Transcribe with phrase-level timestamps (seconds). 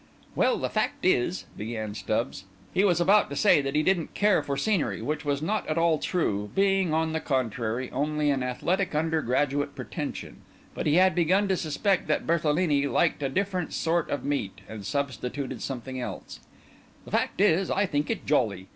[0.33, 4.57] "Well, the fact is," began Stubbs—he was about to say that he didn't care for
[4.57, 9.75] scenery, which was not at all true, being, on the contrary, only an athletic undergraduate
[9.75, 10.37] pretension;
[10.73, 14.87] but he had begun to suspect that Berthelini liked a different sort of meat, and
[14.87, 18.69] substituted something else—"The fact is, I think it jolly.